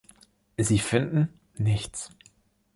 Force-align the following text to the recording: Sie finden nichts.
Sie 0.57 0.79
finden 0.79 1.29
nichts. 1.59 2.09